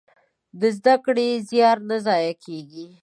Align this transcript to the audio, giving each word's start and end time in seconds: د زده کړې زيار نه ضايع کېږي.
د 0.59 0.61
زده 0.77 0.95
کړې 1.05 1.29
زيار 1.49 1.77
نه 1.89 1.97
ضايع 2.05 2.33
کېږي. 2.45 2.87